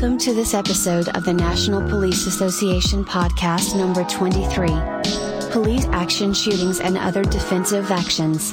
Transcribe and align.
Welcome 0.00 0.18
to 0.18 0.32
this 0.32 0.54
episode 0.54 1.08
of 1.16 1.24
the 1.24 1.34
National 1.34 1.82
Police 1.88 2.28
Association 2.28 3.04
podcast 3.04 3.76
number 3.76 4.04
23. 4.04 4.68
Police 5.50 5.86
action 5.86 6.32
shootings 6.32 6.78
and 6.78 6.96
other 6.96 7.24
defensive 7.24 7.90
actions. 7.90 8.52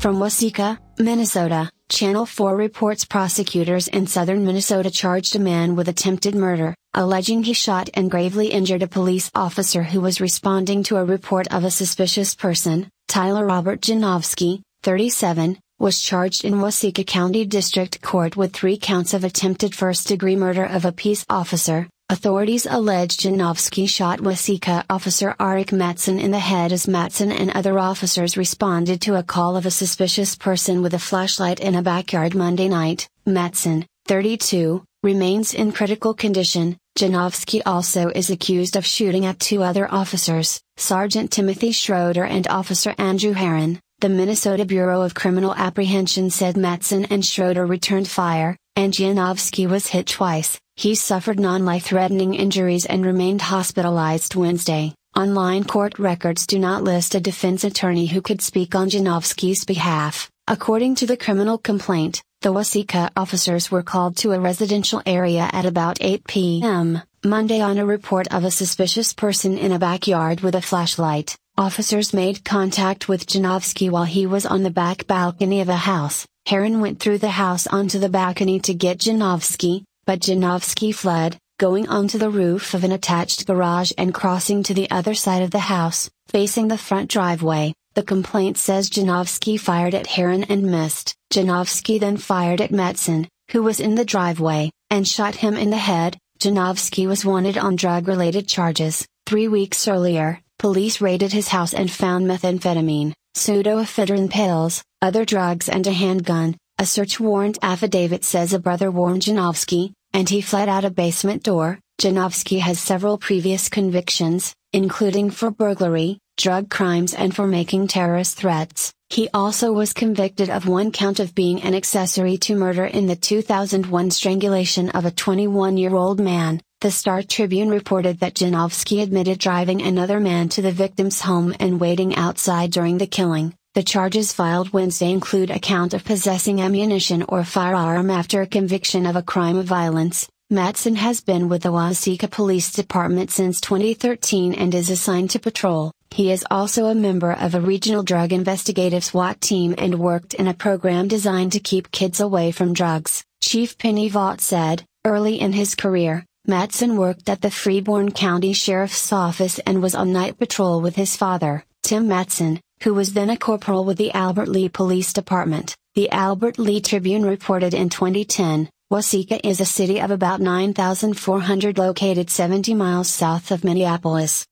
From 0.00 0.16
Waseca, 0.16 0.78
Minnesota, 0.98 1.70
Channel 1.90 2.24
4 2.24 2.56
reports 2.56 3.04
prosecutors 3.04 3.88
in 3.88 4.06
southern 4.06 4.46
Minnesota 4.46 4.90
charged 4.90 5.36
a 5.36 5.38
man 5.38 5.76
with 5.76 5.86
attempted 5.86 6.34
murder, 6.34 6.74
alleging 6.94 7.42
he 7.42 7.52
shot 7.52 7.90
and 7.92 8.10
gravely 8.10 8.46
injured 8.46 8.82
a 8.82 8.88
police 8.88 9.30
officer 9.34 9.82
who 9.82 10.00
was 10.00 10.18
responding 10.18 10.82
to 10.84 10.96
a 10.96 11.04
report 11.04 11.46
of 11.52 11.62
a 11.62 11.70
suspicious 11.70 12.34
person. 12.34 12.88
Tyler 13.06 13.44
Robert 13.44 13.82
Janovsky, 13.82 14.62
37, 14.82 15.58
was 15.80 15.98
charged 15.98 16.44
in 16.44 16.56
Waseca 16.56 17.06
County 17.06 17.46
District 17.46 18.02
Court 18.02 18.36
with 18.36 18.52
three 18.52 18.76
counts 18.76 19.14
of 19.14 19.24
attempted 19.24 19.74
first 19.74 20.06
degree 20.06 20.36
murder 20.36 20.64
of 20.64 20.84
a 20.84 20.92
peace 20.92 21.24
officer. 21.30 21.88
Authorities 22.10 22.66
allege 22.68 23.16
Janovsky 23.16 23.88
shot 23.88 24.18
Waseca 24.18 24.84
officer 24.90 25.34
Arik 25.40 25.72
Matson 25.72 26.18
in 26.18 26.32
the 26.32 26.38
head 26.38 26.70
as 26.70 26.86
Matson 26.86 27.32
and 27.32 27.50
other 27.52 27.78
officers 27.78 28.36
responded 28.36 29.00
to 29.00 29.14
a 29.14 29.22
call 29.22 29.56
of 29.56 29.64
a 29.64 29.70
suspicious 29.70 30.34
person 30.34 30.82
with 30.82 30.92
a 30.92 30.98
flashlight 30.98 31.60
in 31.60 31.74
a 31.74 31.82
backyard 31.82 32.34
Monday 32.34 32.68
night. 32.68 33.08
Matson, 33.24 33.86
32, 34.06 34.84
remains 35.02 35.54
in 35.54 35.72
critical 35.72 36.12
condition. 36.12 36.76
Janovsky 36.98 37.62
also 37.64 38.10
is 38.10 38.28
accused 38.28 38.76
of 38.76 38.84
shooting 38.84 39.24
at 39.24 39.40
two 39.40 39.62
other 39.62 39.90
officers, 39.90 40.60
Sergeant 40.76 41.30
Timothy 41.30 41.72
Schroeder 41.72 42.24
and 42.24 42.46
Officer 42.48 42.94
Andrew 42.98 43.32
Heron. 43.32 43.80
The 44.00 44.08
Minnesota 44.08 44.64
Bureau 44.64 45.02
of 45.02 45.12
Criminal 45.12 45.54
Apprehension 45.54 46.30
said 46.30 46.56
Matson 46.56 47.04
and 47.10 47.22
Schroeder 47.22 47.66
returned 47.66 48.08
fire, 48.08 48.56
and 48.74 48.94
Janovsky 48.94 49.68
was 49.68 49.88
hit 49.88 50.06
twice. 50.06 50.58
He 50.74 50.94
suffered 50.94 51.38
non 51.38 51.66
life 51.66 51.84
threatening 51.84 52.32
injuries 52.32 52.86
and 52.86 53.04
remained 53.04 53.42
hospitalized 53.42 54.34
Wednesday. 54.34 54.94
Online 55.14 55.64
court 55.64 55.98
records 55.98 56.46
do 56.46 56.58
not 56.58 56.82
list 56.82 57.14
a 57.14 57.20
defense 57.20 57.62
attorney 57.62 58.06
who 58.06 58.22
could 58.22 58.40
speak 58.40 58.74
on 58.74 58.88
Janovsky's 58.88 59.66
behalf. 59.66 60.30
According 60.48 60.94
to 60.94 61.06
the 61.06 61.18
criminal 61.18 61.58
complaint, 61.58 62.22
the 62.40 62.54
Waseca 62.54 63.10
officers 63.18 63.70
were 63.70 63.82
called 63.82 64.16
to 64.18 64.32
a 64.32 64.40
residential 64.40 65.02
area 65.04 65.50
at 65.52 65.66
about 65.66 65.98
8 66.00 66.24
p.m. 66.26 67.02
Monday 67.22 67.60
on 67.60 67.76
a 67.76 67.84
report 67.84 68.28
of 68.28 68.44
a 68.44 68.50
suspicious 68.50 69.12
person 69.12 69.58
in 69.58 69.72
a 69.72 69.78
backyard 69.78 70.40
with 70.40 70.54
a 70.54 70.62
flashlight. 70.62 71.36
Officers 71.60 72.14
made 72.14 72.42
contact 72.42 73.06
with 73.06 73.26
Janovsky 73.26 73.90
while 73.90 74.06
he 74.06 74.26
was 74.26 74.46
on 74.46 74.62
the 74.62 74.70
back 74.70 75.06
balcony 75.06 75.60
of 75.60 75.68
a 75.68 75.76
house. 75.76 76.26
Heron 76.46 76.80
went 76.80 77.00
through 77.00 77.18
the 77.18 77.28
house 77.28 77.66
onto 77.66 77.98
the 77.98 78.08
balcony 78.08 78.60
to 78.60 78.72
get 78.72 78.96
Janovsky, 78.96 79.84
but 80.06 80.20
Janovsky 80.20 80.94
fled, 80.94 81.36
going 81.58 81.86
onto 81.86 82.16
the 82.16 82.30
roof 82.30 82.72
of 82.72 82.82
an 82.82 82.92
attached 82.92 83.46
garage 83.46 83.92
and 83.98 84.14
crossing 84.14 84.62
to 84.62 84.72
the 84.72 84.90
other 84.90 85.12
side 85.12 85.42
of 85.42 85.50
the 85.50 85.58
house, 85.58 86.08
facing 86.28 86.68
the 86.68 86.78
front 86.78 87.10
driveway. 87.10 87.74
The 87.92 88.04
complaint 88.04 88.56
says 88.56 88.88
Janovsky 88.88 89.60
fired 89.60 89.94
at 89.94 90.06
Heron 90.06 90.44
and 90.44 90.62
missed. 90.62 91.14
Janovsky 91.30 92.00
then 92.00 92.16
fired 92.16 92.62
at 92.62 92.70
Matson, 92.70 93.28
who 93.50 93.62
was 93.62 93.80
in 93.80 93.96
the 93.96 94.06
driveway, 94.06 94.70
and 94.88 95.06
shot 95.06 95.34
him 95.34 95.58
in 95.58 95.68
the 95.68 95.76
head. 95.76 96.16
Janovsky 96.38 97.06
was 97.06 97.26
wanted 97.26 97.58
on 97.58 97.76
drug 97.76 98.08
related 98.08 98.48
charges. 98.48 99.06
Three 99.26 99.46
weeks 99.46 99.86
earlier, 99.86 100.40
Police 100.60 101.00
raided 101.00 101.32
his 101.32 101.48
house 101.48 101.72
and 101.72 101.90
found 101.90 102.26
methamphetamine, 102.26 103.14
pseudoephedrine 103.34 104.28
pills, 104.28 104.84
other 105.00 105.24
drugs 105.24 105.70
and 105.70 105.86
a 105.86 105.90
handgun. 105.90 106.54
A 106.76 106.84
search 106.84 107.18
warrant 107.18 107.56
affidavit 107.62 108.24
says 108.24 108.52
a 108.52 108.58
brother 108.58 108.90
warned 108.90 109.22
Janovsky, 109.22 109.92
and 110.12 110.28
he 110.28 110.42
fled 110.42 110.68
out 110.68 110.84
a 110.84 110.90
basement 110.90 111.42
door. 111.44 111.78
Janovsky 111.98 112.60
has 112.60 112.78
several 112.78 113.16
previous 113.16 113.70
convictions, 113.70 114.52
including 114.74 115.30
for 115.30 115.50
burglary, 115.50 116.18
drug 116.36 116.68
crimes 116.68 117.14
and 117.14 117.34
for 117.34 117.46
making 117.46 117.88
terrorist 117.88 118.36
threats. 118.36 118.92
He 119.08 119.30
also 119.32 119.72
was 119.72 119.94
convicted 119.94 120.50
of 120.50 120.68
one 120.68 120.92
count 120.92 121.20
of 121.20 121.34
being 121.34 121.62
an 121.62 121.74
accessory 121.74 122.36
to 122.36 122.54
murder 122.54 122.84
in 122.84 123.06
the 123.06 123.16
2001 123.16 124.10
strangulation 124.10 124.90
of 124.90 125.06
a 125.06 125.10
21 125.10 125.78
year 125.78 125.94
old 125.94 126.20
man. 126.20 126.60
The 126.80 126.90
Star 126.90 127.22
Tribune 127.22 127.68
reported 127.68 128.20
that 128.20 128.36
Janovsky 128.36 129.02
admitted 129.02 129.38
driving 129.38 129.82
another 129.82 130.18
man 130.18 130.48
to 130.48 130.62
the 130.62 130.72
victim's 130.72 131.20
home 131.20 131.54
and 131.60 131.78
waiting 131.78 132.16
outside 132.16 132.70
during 132.70 132.96
the 132.96 133.06
killing. 133.06 133.52
The 133.74 133.82
charges 133.82 134.32
filed 134.32 134.72
Wednesday 134.72 135.10
include 135.10 135.50
a 135.50 135.58
count 135.58 135.92
of 135.92 136.06
possessing 136.06 136.62
ammunition 136.62 137.22
or 137.28 137.44
firearm 137.44 138.08
after 138.08 138.40
a 138.40 138.46
conviction 138.46 139.04
of 139.04 139.14
a 139.14 139.22
crime 139.22 139.58
of 139.58 139.66
violence. 139.66 140.26
Matson 140.48 140.96
has 140.96 141.20
been 141.20 141.50
with 141.50 141.64
the 141.64 141.68
Waseca 141.68 142.30
Police 142.30 142.72
Department 142.72 143.30
since 143.30 143.60
2013 143.60 144.54
and 144.54 144.74
is 144.74 144.88
assigned 144.88 145.28
to 145.32 145.38
patrol. 145.38 145.92
He 146.10 146.32
is 146.32 146.46
also 146.50 146.86
a 146.86 146.94
member 146.94 147.32
of 147.32 147.54
a 147.54 147.60
regional 147.60 148.02
drug 148.02 148.32
investigative 148.32 149.04
SWAT 149.04 149.38
team 149.42 149.74
and 149.76 150.00
worked 150.00 150.32
in 150.32 150.48
a 150.48 150.54
program 150.54 151.08
designed 151.08 151.52
to 151.52 151.60
keep 151.60 151.92
kids 151.92 152.20
away 152.20 152.52
from 152.52 152.72
drugs. 152.72 153.22
Chief 153.42 153.76
Penny 153.76 154.08
Vaught 154.08 154.40
said, 154.40 154.86
early 155.04 155.38
in 155.38 155.52
his 155.52 155.74
career, 155.74 156.24
Matson 156.50 156.96
worked 156.96 157.28
at 157.28 157.42
the 157.42 157.50
Freeborn 157.50 158.10
County 158.10 158.52
Sheriff's 158.52 159.12
Office 159.12 159.60
and 159.60 159.80
was 159.80 159.94
on 159.94 160.12
night 160.12 160.36
patrol 160.36 160.80
with 160.80 160.96
his 160.96 161.16
father, 161.16 161.64
Tim 161.84 162.08
Matson, 162.08 162.60
who 162.82 162.92
was 162.92 163.12
then 163.12 163.30
a 163.30 163.36
corporal 163.36 163.84
with 163.84 163.98
the 163.98 164.12
Albert 164.12 164.48
Lea 164.48 164.68
Police 164.68 165.12
Department. 165.12 165.76
The 165.94 166.10
Albert 166.10 166.58
Lea 166.58 166.80
Tribune 166.80 167.24
reported 167.24 167.72
in 167.72 167.88
2010, 167.88 168.68
Waseca 168.92 169.40
is 169.44 169.60
a 169.60 169.64
city 169.64 170.00
of 170.00 170.10
about 170.10 170.40
9,400 170.40 171.78
located 171.78 172.28
70 172.28 172.74
miles 172.74 173.08
south 173.08 173.52
of 173.52 173.62
Minneapolis. 173.62 174.44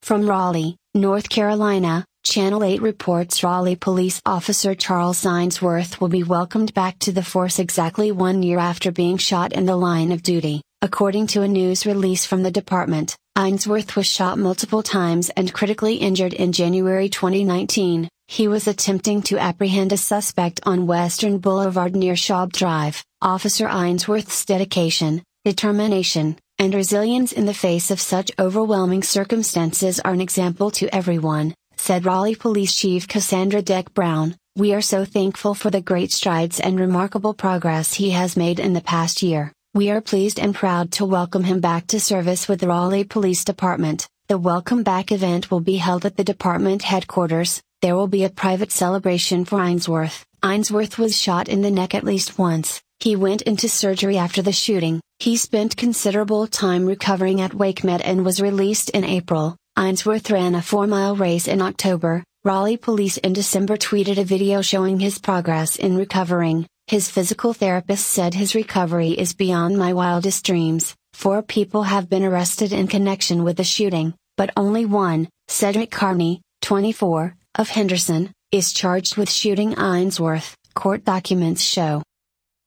From 0.00 0.28
Raleigh, 0.28 0.76
North 0.94 1.28
Carolina, 1.28 2.04
Channel 2.24 2.62
8 2.62 2.82
reports 2.82 3.42
Raleigh 3.42 3.74
police 3.74 4.22
officer 4.24 4.76
Charles 4.76 5.26
Ainsworth 5.26 6.00
will 6.00 6.08
be 6.08 6.22
welcomed 6.22 6.72
back 6.72 7.00
to 7.00 7.10
the 7.10 7.24
force 7.24 7.58
exactly 7.58 8.12
one 8.12 8.44
year 8.44 8.60
after 8.60 8.92
being 8.92 9.16
shot 9.16 9.52
in 9.52 9.66
the 9.66 9.76
line 9.76 10.12
of 10.12 10.22
duty. 10.22 10.62
According 10.84 11.28
to 11.28 11.42
a 11.42 11.48
news 11.48 11.86
release 11.86 12.26
from 12.26 12.42
the 12.42 12.50
department, 12.50 13.14
Ainsworth 13.38 13.94
was 13.94 14.08
shot 14.08 14.36
multiple 14.36 14.82
times 14.82 15.30
and 15.36 15.52
critically 15.52 15.94
injured 15.94 16.32
in 16.32 16.50
January 16.50 17.08
2019. 17.08 18.08
He 18.26 18.48
was 18.48 18.66
attempting 18.66 19.22
to 19.22 19.38
apprehend 19.38 19.92
a 19.92 19.96
suspect 19.96 20.58
on 20.64 20.88
Western 20.88 21.38
Boulevard 21.38 21.94
near 21.94 22.14
Schaub 22.14 22.50
Drive. 22.50 23.04
Officer 23.20 23.68
Ainsworth's 23.68 24.44
dedication, 24.44 25.22
determination, 25.44 26.36
and 26.58 26.74
resilience 26.74 27.30
in 27.30 27.46
the 27.46 27.54
face 27.54 27.92
of 27.92 28.00
such 28.00 28.32
overwhelming 28.40 29.04
circumstances 29.04 30.00
are 30.00 30.12
an 30.12 30.20
example 30.20 30.72
to 30.72 30.92
everyone, 30.92 31.54
said 31.76 32.04
Raleigh 32.04 32.34
Police 32.34 32.74
Chief 32.74 33.06
Cassandra 33.06 33.62
Deck 33.62 33.94
Brown. 33.94 34.34
We 34.56 34.74
are 34.74 34.82
so 34.82 35.04
thankful 35.04 35.54
for 35.54 35.70
the 35.70 35.80
great 35.80 36.10
strides 36.10 36.58
and 36.58 36.80
remarkable 36.80 37.34
progress 37.34 37.94
he 37.94 38.10
has 38.10 38.36
made 38.36 38.58
in 38.58 38.72
the 38.72 38.80
past 38.80 39.22
year. 39.22 39.52
We 39.74 39.90
are 39.90 40.02
pleased 40.02 40.38
and 40.38 40.54
proud 40.54 40.92
to 40.92 41.06
welcome 41.06 41.44
him 41.44 41.60
back 41.60 41.86
to 41.86 41.98
service 41.98 42.46
with 42.46 42.60
the 42.60 42.68
Raleigh 42.68 43.04
Police 43.04 43.42
Department. 43.42 44.06
The 44.28 44.36
welcome 44.36 44.82
back 44.82 45.10
event 45.10 45.50
will 45.50 45.60
be 45.60 45.76
held 45.76 46.04
at 46.04 46.18
the 46.18 46.24
department 46.24 46.82
headquarters. 46.82 47.62
There 47.80 47.96
will 47.96 48.06
be 48.06 48.24
a 48.24 48.28
private 48.28 48.70
celebration 48.70 49.46
for 49.46 49.62
Ainsworth. 49.62 50.26
Ainsworth 50.44 50.98
was 50.98 51.18
shot 51.18 51.48
in 51.48 51.62
the 51.62 51.70
neck 51.70 51.94
at 51.94 52.04
least 52.04 52.38
once. 52.38 52.82
He 53.00 53.16
went 53.16 53.40
into 53.42 53.66
surgery 53.66 54.18
after 54.18 54.42
the 54.42 54.52
shooting. 54.52 55.00
He 55.20 55.38
spent 55.38 55.78
considerable 55.78 56.46
time 56.46 56.84
recovering 56.84 57.40
at 57.40 57.52
WakeMed 57.52 58.02
and 58.04 58.26
was 58.26 58.42
released 58.42 58.90
in 58.90 59.04
April. 59.04 59.56
Ainsworth 59.78 60.30
ran 60.30 60.54
a 60.54 60.60
four 60.60 60.86
mile 60.86 61.16
race 61.16 61.48
in 61.48 61.62
October. 61.62 62.24
Raleigh 62.44 62.76
police 62.76 63.16
in 63.16 63.32
December 63.32 63.78
tweeted 63.78 64.18
a 64.18 64.24
video 64.24 64.60
showing 64.60 65.00
his 65.00 65.18
progress 65.18 65.76
in 65.76 65.96
recovering. 65.96 66.66
His 66.92 67.08
physical 67.08 67.54
therapist 67.54 68.06
said 68.06 68.34
his 68.34 68.54
recovery 68.54 69.12
is 69.12 69.32
beyond 69.32 69.78
my 69.78 69.94
wildest 69.94 70.44
dreams. 70.44 70.94
Four 71.14 71.40
people 71.40 71.84
have 71.84 72.10
been 72.10 72.22
arrested 72.22 72.70
in 72.70 72.86
connection 72.86 73.44
with 73.44 73.56
the 73.56 73.64
shooting, 73.64 74.12
but 74.36 74.50
only 74.58 74.84
one, 74.84 75.30
Cedric 75.48 75.90
Carney, 75.90 76.42
24, 76.60 77.34
of 77.54 77.70
Henderson, 77.70 78.30
is 78.50 78.74
charged 78.74 79.16
with 79.16 79.30
shooting 79.30 79.74
Ainsworth, 79.78 80.54
court 80.74 81.02
documents 81.02 81.62
show. 81.62 82.02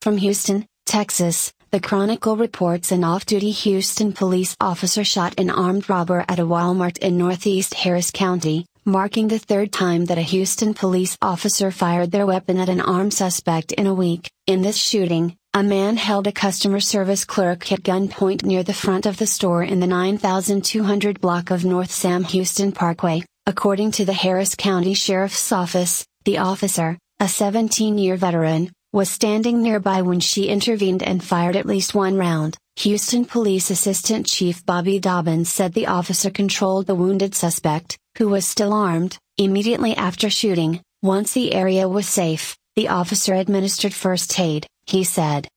From 0.02 0.18
Houston, 0.18 0.66
Texas, 0.88 1.54
the 1.70 1.80
Chronicle 1.80 2.36
reports 2.36 2.92
an 2.92 3.04
off 3.04 3.28
duty 3.28 3.52
Houston 3.52 4.12
police 4.12 4.56
officer 4.60 5.04
shot 5.04 5.40
an 5.40 5.52
armed 5.52 5.88
robber 5.88 6.26
at 6.28 6.40
a 6.40 6.48
Walmart 6.48 6.98
in 6.98 7.20
northeast 7.20 7.76
Harris 7.76 8.10
County, 8.10 8.66
marking 8.86 9.28
the 9.28 9.40
third 9.40 9.72
time 9.72 10.06
that 10.06 10.20
a 10.20 10.22
Houston 10.22 10.76
police 10.76 11.18
officer 11.20 11.72
fired 11.72 12.12
their 12.12 12.28
weapon 12.28 12.60
at 12.60 12.70
an 12.70 12.80
armed 12.80 13.14
suspect 13.14 13.72
in 13.72 13.88
a 13.88 13.94
week. 13.94 14.30
In 14.46 14.62
this 14.62 14.78
shooting, 14.78 15.36
a 15.56 15.64
man 15.64 15.98
held 15.98 16.28
a 16.28 16.32
customer 16.32 16.80
service 16.80 17.26
clerk 17.26 17.72
at 17.72 17.82
gunpoint 17.82 18.44
near 18.44 18.62
the 18.62 18.76
front 18.76 19.08
of 19.08 19.18
the 19.18 19.26
store 19.26 19.64
in 19.64 19.80
the 19.80 19.88
9200 19.88 21.20
block 21.20 21.50
of 21.50 21.66
North 21.66 21.92
Sam 21.92 22.24
Houston 22.26 22.72
Parkway. 22.72 23.24
According 23.48 23.92
to 23.94 24.06
the 24.06 24.14
Harris 24.14 24.54
County 24.54 24.94
Sheriff's 24.94 25.52
Office, 25.52 26.06
the 26.24 26.38
officer, 26.38 27.00
a 27.20 27.28
17 27.28 27.98
year 27.98 28.18
veteran, 28.18 28.72
was 28.94 29.10
standing 29.10 29.64
nearby 29.64 30.04
when 30.04 30.20
she 30.20 30.48
intervened 30.48 31.02
and 31.02 31.24
fired 31.24 31.56
at 31.56 31.66
least 31.66 31.96
one 31.96 32.18
round. 32.18 32.56
Houston 32.80 33.24
Police 33.24 33.72
Assistant 33.72 34.28
Chief 34.28 34.66
Bobby 34.66 35.00
Dobbins 35.00 35.50
said 35.50 35.74
the 35.74 35.88
officer 35.88 36.30
controlled 36.30 36.88
the 36.88 36.94
wounded 36.94 37.34
suspect, 37.34 37.98
who 38.18 38.28
was 38.28 38.46
still 38.46 38.74
armed, 38.74 39.18
immediately 39.38 39.96
after 39.96 40.30
shooting. 40.30 40.82
Once 41.02 41.32
the 41.32 41.54
area 41.54 41.88
was 41.88 42.08
safe, 42.08 42.58
the 42.76 42.90
officer 42.90 43.34
administered 43.34 43.94
first 43.94 44.38
aid, 44.40 44.68
he 44.88 45.06
said. 45.06 45.48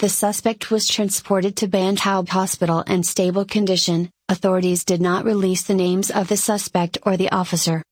The 0.00 0.10
suspect 0.10 0.70
was 0.70 0.86
transported 0.86 1.56
to 1.56 1.66
Ben 1.66 1.96
Taub 1.96 2.28
Hospital 2.28 2.82
in 2.82 3.02
stable 3.04 3.46
condition. 3.46 4.10
Authorities 4.28 4.84
did 4.84 5.00
not 5.00 5.24
release 5.24 5.62
the 5.62 5.74
names 5.74 6.10
of 6.10 6.28
the 6.28 6.36
suspect 6.36 6.98
or 7.04 7.16
the 7.16 7.32
officer. 7.32 7.82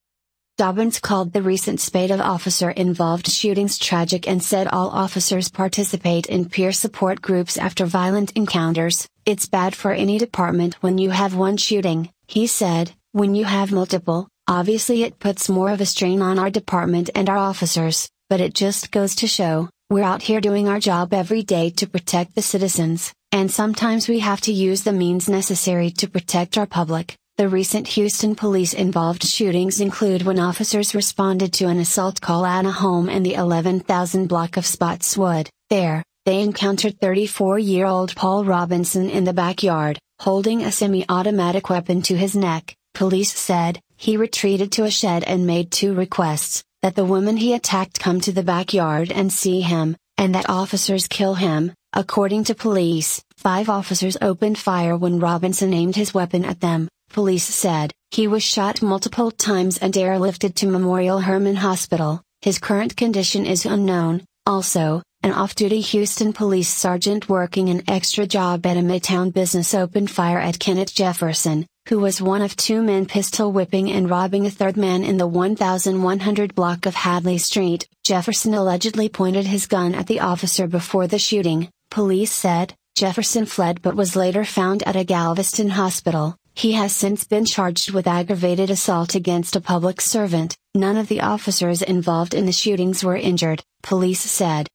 Dobbins 0.58 0.98
called 0.98 1.32
the 1.32 1.40
recent 1.40 1.78
spate 1.78 2.10
of 2.10 2.20
officer 2.20 2.68
involved 2.68 3.28
shootings 3.30 3.78
tragic 3.78 4.26
and 4.26 4.42
said 4.42 4.66
all 4.66 4.88
officers 4.88 5.48
participate 5.48 6.26
in 6.26 6.48
peer 6.48 6.72
support 6.72 7.22
groups 7.22 7.56
after 7.56 7.86
violent 7.86 8.32
encounters. 8.32 9.06
It's 9.24 9.46
bad 9.46 9.76
for 9.76 9.92
any 9.92 10.18
department 10.18 10.74
when 10.80 10.98
you 10.98 11.10
have 11.10 11.36
one 11.36 11.58
shooting, 11.58 12.10
he 12.26 12.48
said. 12.48 12.90
When 13.12 13.36
you 13.36 13.44
have 13.44 13.70
multiple, 13.70 14.26
obviously 14.48 15.04
it 15.04 15.20
puts 15.20 15.48
more 15.48 15.70
of 15.70 15.80
a 15.80 15.86
strain 15.86 16.22
on 16.22 16.40
our 16.40 16.50
department 16.50 17.08
and 17.14 17.30
our 17.30 17.38
officers, 17.38 18.10
but 18.28 18.40
it 18.40 18.52
just 18.52 18.90
goes 18.90 19.14
to 19.14 19.28
show, 19.28 19.70
we're 19.90 20.02
out 20.02 20.22
here 20.22 20.40
doing 20.40 20.66
our 20.66 20.80
job 20.80 21.14
every 21.14 21.44
day 21.44 21.70
to 21.70 21.86
protect 21.86 22.34
the 22.34 22.42
citizens, 22.42 23.14
and 23.30 23.48
sometimes 23.48 24.08
we 24.08 24.18
have 24.18 24.40
to 24.40 24.52
use 24.52 24.82
the 24.82 24.92
means 24.92 25.28
necessary 25.28 25.92
to 25.92 26.08
protect 26.08 26.58
our 26.58 26.66
public. 26.66 27.14
The 27.38 27.48
recent 27.48 27.86
Houston 27.86 28.34
police 28.34 28.72
involved 28.72 29.22
shootings 29.22 29.80
include 29.80 30.22
when 30.22 30.40
officers 30.40 30.92
responded 30.92 31.52
to 31.52 31.68
an 31.68 31.78
assault 31.78 32.20
call 32.20 32.44
at 32.44 32.66
a 32.66 32.72
home 32.72 33.08
in 33.08 33.22
the 33.22 33.34
11,000 33.34 34.26
block 34.26 34.56
of 34.56 34.66
Spotswood. 34.66 35.48
There, 35.70 36.02
they 36.24 36.40
encountered 36.42 37.00
34 37.00 37.60
year 37.60 37.86
old 37.86 38.16
Paul 38.16 38.44
Robinson 38.44 39.08
in 39.08 39.22
the 39.22 39.32
backyard, 39.32 40.00
holding 40.18 40.64
a 40.64 40.72
semi 40.72 41.04
automatic 41.08 41.70
weapon 41.70 42.02
to 42.02 42.16
his 42.16 42.34
neck. 42.34 42.74
Police 42.92 43.32
said, 43.38 43.78
he 43.96 44.16
retreated 44.16 44.72
to 44.72 44.82
a 44.82 44.90
shed 44.90 45.22
and 45.22 45.46
made 45.46 45.70
two 45.70 45.94
requests 45.94 46.64
that 46.82 46.96
the 46.96 47.04
woman 47.04 47.36
he 47.36 47.54
attacked 47.54 48.00
come 48.00 48.20
to 48.22 48.32
the 48.32 48.42
backyard 48.42 49.12
and 49.12 49.32
see 49.32 49.60
him, 49.60 49.96
and 50.16 50.34
that 50.34 50.50
officers 50.50 51.06
kill 51.06 51.34
him. 51.34 51.72
According 51.92 52.44
to 52.44 52.56
police, 52.56 53.22
five 53.36 53.68
officers 53.68 54.16
opened 54.20 54.58
fire 54.58 54.96
when 54.96 55.20
Robinson 55.20 55.72
aimed 55.72 55.94
his 55.94 56.12
weapon 56.12 56.44
at 56.44 56.60
them. 56.60 56.88
Police 57.10 57.44
said, 57.44 57.92
he 58.10 58.26
was 58.26 58.42
shot 58.42 58.80
multiple 58.80 59.30
times 59.30 59.78
and 59.78 59.92
airlifted 59.94 60.54
to 60.54 60.66
Memorial 60.66 61.20
Hermann 61.20 61.56
Hospital. 61.56 62.22
His 62.40 62.58
current 62.58 62.96
condition 62.96 63.44
is 63.44 63.66
unknown. 63.66 64.22
Also, 64.46 65.02
an 65.22 65.32
off-duty 65.32 65.80
Houston 65.80 66.32
police 66.32 66.68
sergeant 66.68 67.28
working 67.28 67.68
an 67.68 67.82
extra 67.88 68.26
job 68.26 68.64
at 68.64 68.76
a 68.76 68.80
Midtown 68.80 69.32
business 69.32 69.74
opened 69.74 70.10
fire 70.10 70.38
at 70.38 70.58
Kenneth 70.58 70.94
Jefferson, 70.94 71.66
who 71.88 71.98
was 71.98 72.22
one 72.22 72.40
of 72.40 72.54
two 72.54 72.82
men 72.82 73.04
pistol 73.04 73.52
whipping 73.52 73.90
and 73.90 74.08
robbing 74.08 74.46
a 74.46 74.50
third 74.50 74.76
man 74.76 75.02
in 75.02 75.16
the 75.16 75.26
1100 75.26 76.54
block 76.54 76.86
of 76.86 76.94
Hadley 76.94 77.36
Street. 77.36 77.88
Jefferson 78.04 78.54
allegedly 78.54 79.08
pointed 79.08 79.46
his 79.46 79.66
gun 79.66 79.94
at 79.94 80.06
the 80.06 80.20
officer 80.20 80.66
before 80.66 81.06
the 81.06 81.18
shooting, 81.18 81.68
police 81.90 82.32
said. 82.32 82.74
Jefferson 82.94 83.44
fled 83.44 83.82
but 83.82 83.96
was 83.96 84.16
later 84.16 84.44
found 84.44 84.82
at 84.84 84.96
a 84.96 85.04
Galveston 85.04 85.68
hospital. 85.68 86.37
He 86.58 86.72
has 86.72 86.90
since 86.90 87.22
been 87.22 87.44
charged 87.44 87.92
with 87.92 88.08
aggravated 88.08 88.68
assault 88.68 89.14
against 89.14 89.54
a 89.54 89.60
public 89.60 90.00
servant. 90.00 90.56
None 90.74 90.96
of 90.96 91.06
the 91.06 91.20
officers 91.20 91.82
involved 91.82 92.34
in 92.34 92.46
the 92.46 92.52
shootings 92.52 93.04
were 93.04 93.16
injured, 93.16 93.62
police 93.84 94.18
said. 94.18 94.66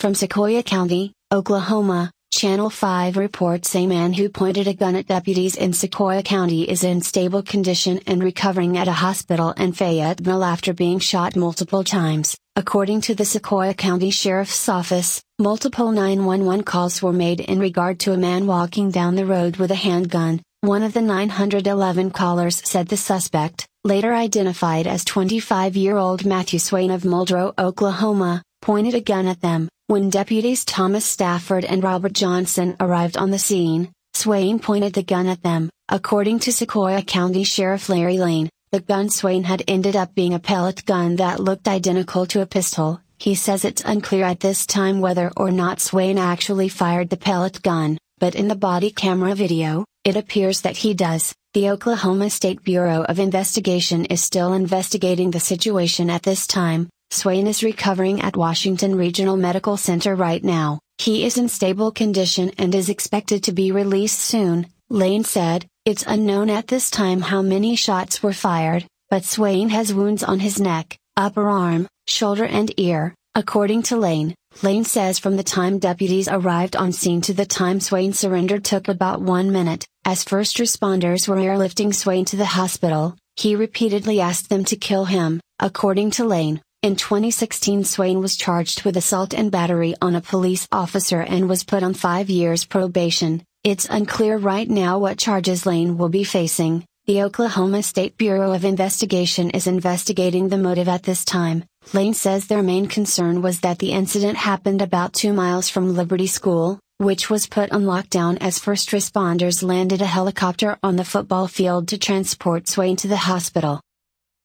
From 0.00 0.12
Sequoyah 0.12 0.66
County, 0.66 1.14
Oklahoma, 1.32 2.10
Channel 2.30 2.68
5 2.68 3.16
reports 3.16 3.74
a 3.74 3.86
man 3.86 4.12
who 4.12 4.28
pointed 4.28 4.68
a 4.68 4.74
gun 4.74 4.96
at 4.96 5.06
deputies 5.06 5.56
in 5.56 5.70
Sequoyah 5.70 6.26
County 6.26 6.68
is 6.68 6.84
in 6.84 7.00
stable 7.00 7.42
condition 7.42 8.00
and 8.06 8.22
recovering 8.22 8.76
at 8.76 8.86
a 8.86 8.92
hospital 8.92 9.52
in 9.52 9.72
Fayetteville 9.72 10.44
after 10.44 10.74
being 10.74 10.98
shot 10.98 11.36
multiple 11.36 11.84
times. 11.84 12.36
According 12.54 13.00
to 13.00 13.14
the 13.14 13.24
Sequoyah 13.24 13.78
County 13.78 14.10
Sheriff's 14.10 14.68
Office, 14.68 15.22
multiple 15.38 15.90
911 15.90 16.64
calls 16.64 17.00
were 17.00 17.14
made 17.14 17.40
in 17.40 17.60
regard 17.60 17.98
to 18.00 18.12
a 18.12 18.18
man 18.18 18.46
walking 18.46 18.90
down 18.90 19.14
the 19.14 19.24
road 19.24 19.56
with 19.56 19.70
a 19.70 19.74
handgun, 19.74 20.42
one 20.66 20.82
of 20.82 20.94
the 20.94 21.02
911 21.02 22.10
callers 22.10 22.62
said 22.64 22.88
the 22.88 22.96
suspect, 22.96 23.66
later 23.84 24.14
identified 24.14 24.86
as 24.86 25.04
25 25.04 25.76
year 25.76 25.98
old 25.98 26.24
Matthew 26.24 26.58
Swain 26.58 26.90
of 26.90 27.02
Muldrow, 27.02 27.52
Oklahoma, 27.58 28.42
pointed 28.62 28.94
a 28.94 29.02
gun 29.02 29.26
at 29.26 29.42
them. 29.42 29.68
When 29.88 30.08
deputies 30.08 30.64
Thomas 30.64 31.04
Stafford 31.04 31.66
and 31.66 31.84
Robert 31.84 32.14
Johnson 32.14 32.76
arrived 32.80 33.18
on 33.18 33.30
the 33.30 33.38
scene, 33.38 33.92
Swain 34.14 34.58
pointed 34.58 34.94
the 34.94 35.02
gun 35.02 35.26
at 35.26 35.42
them. 35.42 35.68
According 35.90 36.38
to 36.40 36.50
Sequoyah 36.50 37.06
County 37.06 37.44
Sheriff 37.44 37.90
Larry 37.90 38.16
Lane, 38.16 38.48
the 38.70 38.80
gun 38.80 39.10
Swain 39.10 39.44
had 39.44 39.62
ended 39.68 39.96
up 39.96 40.14
being 40.14 40.32
a 40.32 40.38
pellet 40.38 40.86
gun 40.86 41.16
that 41.16 41.40
looked 41.40 41.68
identical 41.68 42.24
to 42.26 42.40
a 42.40 42.46
pistol. 42.46 43.02
He 43.18 43.34
says 43.34 43.66
it's 43.66 43.84
unclear 43.84 44.24
at 44.24 44.40
this 44.40 44.64
time 44.64 45.02
whether 45.02 45.30
or 45.36 45.50
not 45.50 45.82
Swain 45.82 46.16
actually 46.16 46.70
fired 46.70 47.10
the 47.10 47.18
pellet 47.18 47.60
gun, 47.60 47.98
but 48.18 48.34
in 48.34 48.48
the 48.48 48.56
body 48.56 48.90
camera 48.90 49.34
video, 49.34 49.84
it 50.04 50.16
appears 50.16 50.60
that 50.60 50.76
he 50.76 50.94
does. 50.94 51.34
The 51.54 51.70
Oklahoma 51.70 52.30
State 52.30 52.62
Bureau 52.64 53.04
of 53.04 53.18
Investigation 53.18 54.04
is 54.06 54.22
still 54.22 54.52
investigating 54.52 55.30
the 55.30 55.40
situation 55.40 56.10
at 56.10 56.22
this 56.22 56.46
time. 56.46 56.88
Swain 57.10 57.46
is 57.46 57.62
recovering 57.62 58.20
at 58.20 58.36
Washington 58.36 58.96
Regional 58.96 59.36
Medical 59.36 59.76
Center 59.76 60.14
right 60.14 60.42
now. 60.42 60.80
He 60.98 61.24
is 61.24 61.38
in 61.38 61.48
stable 61.48 61.90
condition 61.92 62.50
and 62.58 62.74
is 62.74 62.88
expected 62.88 63.44
to 63.44 63.52
be 63.52 63.72
released 63.72 64.18
soon, 64.20 64.66
Lane 64.90 65.24
said. 65.24 65.66
It's 65.84 66.04
unknown 66.06 66.50
at 66.50 66.66
this 66.66 66.90
time 66.90 67.20
how 67.20 67.42
many 67.42 67.76
shots 67.76 68.22
were 68.22 68.32
fired, 68.32 68.86
but 69.10 69.24
Swain 69.24 69.68
has 69.68 69.94
wounds 69.94 70.24
on 70.24 70.40
his 70.40 70.60
neck, 70.60 70.96
upper 71.16 71.48
arm, 71.48 71.86
shoulder, 72.06 72.44
and 72.44 72.72
ear, 72.78 73.14
according 73.34 73.82
to 73.84 73.96
Lane. 73.96 74.34
Lane 74.62 74.84
says 74.84 75.18
from 75.18 75.36
the 75.36 75.42
time 75.42 75.78
deputies 75.78 76.28
arrived 76.28 76.76
on 76.76 76.92
scene 76.92 77.20
to 77.22 77.34
the 77.34 77.44
time 77.44 77.80
Swain 77.80 78.12
surrendered 78.12 78.64
took 78.64 78.88
about 78.88 79.20
one 79.20 79.50
minute. 79.50 79.86
As 80.04 80.22
first 80.22 80.58
responders 80.58 81.26
were 81.26 81.36
airlifting 81.36 81.94
Swain 81.94 82.24
to 82.26 82.36
the 82.36 82.44
hospital, 82.44 83.16
he 83.36 83.56
repeatedly 83.56 84.20
asked 84.20 84.48
them 84.48 84.64
to 84.66 84.76
kill 84.76 85.06
him. 85.06 85.40
According 85.58 86.12
to 86.12 86.24
Lane, 86.24 86.62
in 86.82 86.96
2016 86.96 87.84
Swain 87.84 88.20
was 88.20 88.36
charged 88.36 88.84
with 88.84 88.96
assault 88.96 89.34
and 89.34 89.50
battery 89.50 89.94
on 90.00 90.14
a 90.14 90.20
police 90.20 90.68
officer 90.70 91.20
and 91.20 91.48
was 91.48 91.64
put 91.64 91.82
on 91.82 91.94
five 91.94 92.30
years 92.30 92.64
probation. 92.64 93.42
It's 93.64 93.88
unclear 93.90 94.36
right 94.36 94.68
now 94.68 94.98
what 94.98 95.18
charges 95.18 95.66
Lane 95.66 95.98
will 95.98 96.10
be 96.10 96.24
facing. 96.24 96.84
The 97.06 97.22
Oklahoma 97.22 97.82
State 97.82 98.16
Bureau 98.16 98.52
of 98.52 98.64
Investigation 98.64 99.50
is 99.50 99.66
investigating 99.66 100.48
the 100.48 100.56
motive 100.56 100.88
at 100.88 101.02
this 101.02 101.24
time. 101.24 101.64
Lane 101.92 102.14
says 102.14 102.46
their 102.46 102.62
main 102.62 102.86
concern 102.86 103.42
was 103.42 103.60
that 103.60 103.78
the 103.78 103.92
incident 103.92 104.36
happened 104.36 104.80
about 104.80 105.12
two 105.12 105.32
miles 105.32 105.68
from 105.68 105.94
Liberty 105.94 106.26
School, 106.26 106.80
which 106.98 107.28
was 107.28 107.46
put 107.46 107.70
on 107.72 107.84
lockdown 107.84 108.38
as 108.40 108.58
first 108.58 108.90
responders 108.90 109.62
landed 109.62 110.00
a 110.00 110.06
helicopter 110.06 110.78
on 110.82 110.96
the 110.96 111.04
football 111.04 111.46
field 111.46 111.88
to 111.88 111.98
transport 111.98 112.66
Swain 112.66 112.96
to 112.96 113.08
the 113.08 113.16
hospital. 113.16 113.80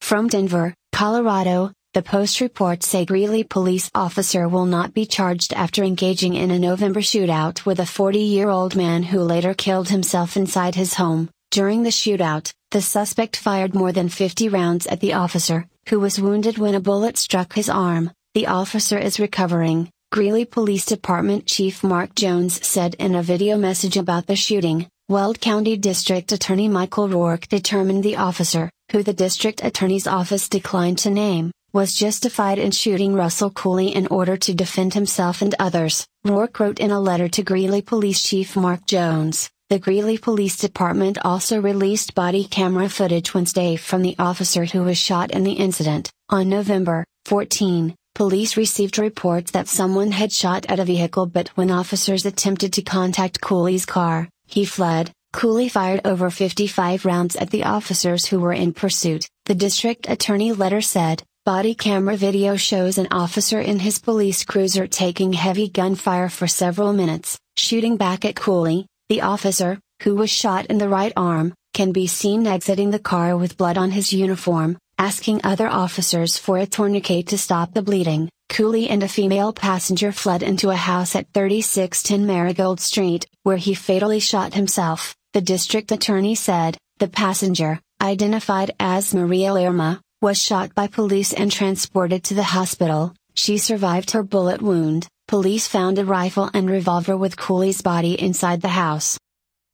From 0.02 0.28
Denver, 0.28 0.74
Colorado, 0.92 1.72
the 1.94 2.02
Post 2.04 2.40
reports 2.40 2.94
a 2.94 3.06
Greeley 3.06 3.44
police 3.44 3.90
officer 3.96 4.48
will 4.48 4.66
not 4.66 4.94
be 4.94 5.06
charged 5.06 5.54
after 5.54 5.84
engaging 5.84 6.36
in 6.36 6.52
a 6.52 6.60
November 6.60 7.00
shootout 7.00 7.66
with 7.66 7.80
a 7.80 7.86
40 7.86 8.20
year 8.20 8.50
old 8.50 8.76
man 8.76 9.02
who 9.02 9.22
later 9.22 9.54
killed 9.54 9.90
himself 9.90 10.38
inside 10.38 10.76
his 10.76 10.94
home. 10.96 11.30
During 11.52 11.82
the 11.82 11.90
shootout, 11.90 12.54
the 12.70 12.82
suspect 12.82 13.36
fired 13.36 13.74
more 13.74 13.92
than 13.92 14.10
50 14.10 14.50
rounds 14.50 14.86
at 14.86 15.00
the 15.00 15.14
officer, 15.14 15.68
who 15.88 16.00
was 16.00 16.20
wounded 16.20 16.58
when 16.58 16.76
a 16.76 16.80
bullet 16.80 17.18
struck 17.18 17.54
his 17.54 17.70
arm. 17.70 18.12
The 18.34 18.48
officer 18.48 18.98
is 18.98 19.20
recovering, 19.20 19.90
Greeley 20.12 20.44
Police 20.44 20.86
Department 20.86 21.46
Chief 21.46 21.84
Mark 21.84 22.16
Jones 22.16 22.68
said 22.68 22.96
in 22.96 23.16
a 23.16 23.24
video 23.24 23.58
message 23.58 23.96
about 23.96 24.28
the 24.28 24.36
shooting. 24.36 24.88
Weld 25.08 25.40
County 25.40 25.78
District 25.78 26.32
Attorney 26.32 26.68
Michael 26.68 27.10
Rourke 27.10 27.48
determined 27.48 28.04
the 28.04 28.18
officer, 28.18 28.70
who 28.92 29.04
the 29.04 29.14
district 29.14 29.64
attorney's 29.64 30.08
office 30.08 30.50
declined 30.50 31.00
to 31.00 31.10
name, 31.10 31.52
was 31.74 31.96
justified 31.96 32.58
in 32.58 32.72
shooting 32.72 33.14
Russell 33.14 33.52
Cooley 33.52 33.96
in 33.96 34.08
order 34.08 34.38
to 34.38 34.54
defend 34.54 34.94
himself 34.94 35.42
and 35.42 35.56
others. 35.60 36.08
Rourke 36.24 36.60
wrote 36.60 36.80
in 36.80 36.92
a 36.92 37.00
letter 37.00 37.28
to 37.30 37.44
Greeley 37.44 37.82
Police 37.82 38.24
Chief 38.24 38.56
Mark 38.56 38.86
Jones. 38.86 39.50
The 39.70 39.78
Greeley 39.78 40.18
Police 40.18 40.58
Department 40.58 41.20
also 41.24 41.62
released 41.62 42.16
body 42.16 42.44
camera 42.44 42.90
footage 42.90 43.36
Wednesday 43.36 43.76
from 43.76 44.02
the 44.02 44.16
officer 44.18 44.66
who 44.66 44.82
was 44.82 44.98
shot 44.98 45.30
in 45.30 45.44
the 45.44 45.52
incident. 45.52 46.10
On 46.28 46.50
November 46.50 47.06
14, 47.26 47.94
police 48.16 48.58
received 48.58 48.98
reports 48.98 49.52
that 49.52 49.68
someone 49.68 50.12
had 50.12 50.32
shot 50.32 50.66
at 50.70 50.80
a 50.80 50.86
vehicle 50.86 51.28
but 51.28 51.50
when 51.50 51.70
officers 51.70 52.26
attempted 52.26 52.74
to 52.74 52.82
contact 52.82 53.42
Cooley's 53.42 53.86
car, 53.86 54.28
he 54.48 54.66
fled. 54.66 55.12
Cooley 55.34 55.70
fired 55.70 56.02
over 56.04 56.32
55 56.32 57.06
rounds 57.06 57.36
at 57.36 57.52
the 57.52 57.66
officers 57.66 58.26
who 58.26 58.40
were 58.40 58.54
in 58.54 58.74
pursuit, 58.74 59.28
the 59.46 59.54
district 59.54 60.10
attorney 60.10 60.52
letter 60.52 60.82
said. 60.82 61.22
Body 61.46 61.76
camera 61.76 62.18
video 62.18 62.56
shows 62.56 62.98
an 62.98 63.10
officer 63.12 63.62
in 63.62 63.78
his 63.78 64.00
police 64.00 64.44
cruiser 64.44 64.88
taking 64.88 65.34
heavy 65.34 65.70
gunfire 65.70 66.28
for 66.28 66.48
several 66.48 66.92
minutes, 66.92 67.38
Shooting 67.60 67.98
back 67.98 68.24
at 68.24 68.38
Cooley, 68.38 68.88
the 69.10 69.22
officer, 69.22 69.80
who 70.04 70.16
was 70.16 70.30
shot 70.30 70.68
in 70.68 70.78
the 70.78 70.88
right 70.88 71.12
arm, 71.18 71.52
can 71.74 71.92
be 71.92 72.06
seen 72.06 72.46
exiting 72.46 72.92
the 72.92 73.00
car 73.00 73.36
with 73.36 73.58
blood 73.58 73.76
on 73.76 73.90
his 73.90 74.14
uniform, 74.14 74.78
asking 75.00 75.42
other 75.44 75.68
officers 75.68 76.38
for 76.38 76.60
a 76.60 76.68
tourniquet 76.68 77.26
to 77.26 77.38
stop 77.38 77.74
the 77.74 77.82
bleeding. 77.82 78.30
Cooley 78.50 78.88
and 78.88 79.02
a 79.02 79.08
female 79.08 79.52
passenger 79.52 80.12
fled 80.12 80.44
into 80.44 80.70
a 80.70 80.76
house 80.76 81.16
at 81.16 81.32
3610 81.34 82.28
Marigold 82.28 82.80
Street, 82.80 83.26
where 83.42 83.58
he 83.58 83.74
fatally 83.74 84.20
shot 84.20 84.54
himself, 84.54 85.16
the 85.34 85.42
district 85.42 85.92
attorney 85.92 86.36
said. 86.36 86.78
The 87.00 87.08
passenger, 87.08 87.80
identified 88.02 88.72
as 88.80 89.16
Maria 89.16 89.54
Lerma, 89.54 90.02
was 90.22 90.40
shot 90.40 90.76
by 90.76 90.86
police 90.86 91.34
and 91.34 91.52
transported 91.52 92.24
to 92.26 92.36
the 92.36 92.44
hospital. 92.44 93.16
She 93.34 93.58
survived 93.58 94.12
her 94.12 94.22
bullet 94.22 94.62
wound. 94.62 95.08
Police 95.30 95.68
found 95.68 96.00
a 96.00 96.06
rifle 96.06 96.50
and 96.56 96.68
revolver 96.68 97.16
with 97.16 97.38
Cooley's 97.38 97.84
body 97.84 98.20
inside 98.20 98.64
the 98.64 98.68
house. 98.68 99.16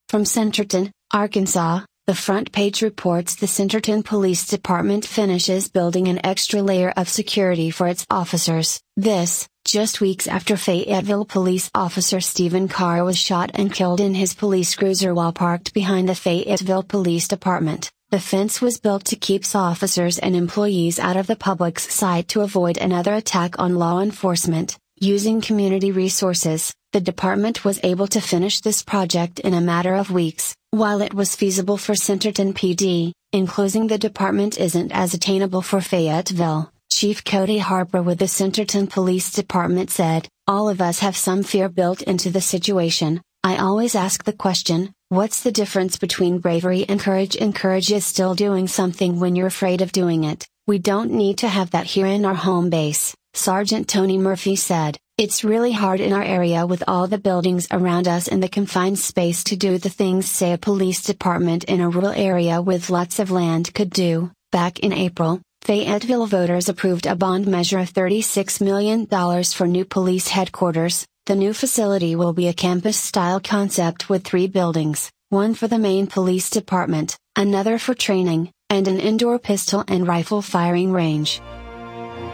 From 0.09 0.25
Centerton, 0.25 0.91
Arkansas, 1.13 1.85
the 2.07 2.13
front 2.13 2.51
page 2.51 2.81
reports 2.81 3.35
the 3.35 3.45
Centerton 3.45 4.03
Police 4.03 4.47
Department 4.47 5.05
finishes 5.05 5.69
building 5.69 6.09
an 6.09 6.19
extra 6.25 6.62
layer 6.62 6.91
of 6.97 7.07
security 7.07 7.71
for 7.71 7.88
its 7.88 8.05
officers. 8.09 8.81
This, 8.97 9.47
just 9.63 10.01
weeks 10.01 10.27
after 10.27 10.57
Fayetteville 10.57 11.24
police 11.24 11.71
officer 11.74 12.19
Stephen 12.19 12.67
Carr 12.67 13.05
was 13.05 13.17
shot 13.17 13.51
and 13.53 13.71
killed 13.71 14.01
in 14.01 14.13
his 14.13 14.33
police 14.33 14.75
cruiser 14.75 15.13
while 15.13 15.31
parked 15.31 15.74
behind 15.74 16.09
the 16.09 16.15
Fayetteville 16.15 16.83
Police 16.83 17.29
Department. 17.29 17.89
The 18.09 18.19
fence 18.19 18.59
was 18.62 18.77
built 18.77 19.05
to 19.05 19.15
keep 19.15 19.45
officers 19.55 20.19
and 20.19 20.35
employees 20.35 21.00
out 21.00 21.15
of 21.15 21.27
the 21.27 21.38
public's 21.38 21.93
sight 21.93 22.27
to 22.27 22.41
avoid 22.41 22.77
another 22.77 23.13
attack 23.13 23.57
on 23.57 23.75
law 23.75 24.01
enforcement. 24.01 24.77
Using 25.01 25.41
community 25.41 25.91
resources, 25.91 26.73
the 26.93 27.01
department 27.01 27.65
was 27.65 27.81
able 27.83 28.07
to 28.07 28.21
finish 28.21 28.61
this 28.61 28.81
project 28.81 29.41
in 29.41 29.53
a 29.53 29.59
matter 29.59 29.93
of 29.93 30.09
weeks, 30.09 30.55
while 30.71 31.01
it 31.01 31.13
was 31.13 31.35
feasible 31.35 31.75
for 31.75 31.95
Centerton 31.95 32.53
PD, 32.53 33.11
enclosing 33.33 33.87
the 33.87 33.97
department 33.97 34.57
isn't 34.57 34.93
as 34.93 35.13
attainable 35.13 35.61
for 35.61 35.81
Fayetteville. 35.81 36.71
Chief 36.89 37.25
Cody 37.25 37.57
Harper 37.57 38.01
with 38.01 38.19
the 38.19 38.25
Centerton 38.25 38.89
Police 38.89 39.33
Department 39.33 39.91
said, 39.91 40.29
All 40.47 40.69
of 40.69 40.79
us 40.79 40.99
have 40.99 41.17
some 41.17 41.43
fear 41.43 41.67
built 41.67 42.01
into 42.01 42.29
the 42.29 42.39
situation. 42.39 43.21
I 43.43 43.57
always 43.57 43.95
ask 43.95 44.23
the 44.23 44.31
question, 44.31 44.93
what's 45.09 45.43
the 45.43 45.51
difference 45.51 45.97
between 45.97 46.39
bravery 46.39 46.85
and 46.87 47.01
courage? 47.01 47.35
And 47.35 47.53
courage 47.53 47.91
is 47.91 48.05
still 48.05 48.33
doing 48.33 48.69
something 48.69 49.19
when 49.19 49.35
you're 49.35 49.47
afraid 49.47 49.81
of 49.81 49.91
doing 49.91 50.23
it. 50.23 50.47
We 50.67 50.79
don't 50.79 51.12
need 51.12 51.38
to 51.39 51.48
have 51.48 51.72
that 51.72 51.86
here 51.86 52.07
in 52.07 52.25
our 52.25 52.34
home 52.34 52.72
base. 52.72 53.15
Sergeant 53.36 53.88
Tony 53.88 54.17
Murphy 54.17 54.55
said, 54.55 54.98
It's 55.15 55.43
really 55.43 55.72
hard 55.72 56.00
in 56.00 56.12
our 56.12 56.24
area 56.24 56.65
with 56.65 56.84
all 56.88 57.05
the 57.05 57.19
buildings 57.19 57.67
around 57.69 58.07
us 58.07 58.27
and 58.27 58.41
the 58.41 58.50
confined 58.50 58.98
space 58.98 59.43
to 59.43 59.55
do 59.55 59.77
the 59.77 59.91
things 59.91 60.27
say 60.27 60.53
a 60.53 60.57
police 60.57 61.03
department 61.03 61.65
in 61.65 61.81
a 61.81 61.89
rural 61.89 62.10
area 62.10 62.63
with 62.63 62.89
lots 62.89 63.19
of 63.19 63.29
land 63.29 63.75
could 63.75 63.91
do. 63.91 64.31
Back 64.51 64.79
in 64.79 64.91
April, 64.91 65.39
Fayetteville 65.62 66.25
voters 66.25 66.67
approved 66.67 67.05
a 67.05 67.15
bond 67.15 67.45
measure 67.45 67.77
of 67.77 67.93
$36 67.93 68.60
million 68.60 69.05
for 69.43 69.67
new 69.67 69.86
police 69.86 70.29
headquarters. 70.29 71.05
The 71.27 71.36
new 71.36 71.53
facility 71.53 72.15
will 72.15 72.34
be 72.34 72.48
a 72.48 72.53
campus 72.53 72.98
style 72.98 73.39
concept 73.39 74.10
with 74.10 74.24
three 74.24 74.48
buildings 74.48 75.12
one 75.29 75.53
for 75.53 75.67
the 75.67 75.79
main 75.79 76.07
police 76.07 76.50
department, 76.50 77.17
another 77.36 77.77
for 77.77 77.93
training, 77.93 78.51
and 78.69 78.88
an 78.88 79.00
indoor 79.00 79.39
pistol 79.39 79.84
and 79.88 80.07
rifle 80.07 80.41
firing 80.41 80.91
range. 80.91 81.41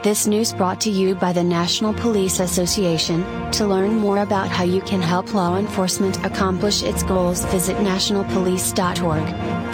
This 0.03 0.25
news 0.25 0.53
brought 0.53 0.81
to 0.81 0.89
you 0.89 1.13
by 1.15 1.31
the 1.31 1.43
National 1.43 1.93
Police 1.93 2.39
Association. 2.39 3.23
To 3.51 3.67
learn 3.67 3.95
more 3.95 4.19
about 4.19 4.47
how 4.47 4.63
you 4.63 4.81
can 4.81 5.01
help 5.01 5.33
law 5.33 5.57
enforcement 5.57 6.25
accomplish 6.25 6.81
its 6.83 7.03
goals, 7.03 7.45
visit 7.45 7.77
nationalpolice.org. 7.77 9.70